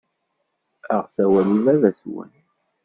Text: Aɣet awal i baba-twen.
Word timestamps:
Aɣet 0.93 1.15
awal 1.23 1.47
i 1.55 1.57
baba-twen. 1.65 2.31